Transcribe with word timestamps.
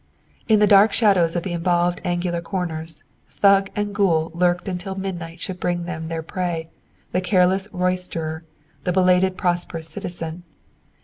In 0.47 0.57
the 0.57 0.65
dark 0.65 0.93
shadows 0.93 1.35
of 1.35 1.43
the 1.43 1.51
involved 1.53 2.01
angular 2.03 2.41
corners, 2.41 3.03
thug 3.29 3.69
and 3.75 3.93
ghoul 3.93 4.31
lurked 4.33 4.67
until 4.67 4.95
midnight 4.95 5.39
should 5.39 5.59
bring 5.59 5.83
them 5.83 6.07
their 6.07 6.23
prey, 6.23 6.71
the 7.11 7.21
careless 7.21 7.67
roysterer, 7.71 8.39
or 8.39 8.43
the 8.83 8.93
belated 8.93 9.37
prosperous 9.37 9.87
citizen. 9.87 10.41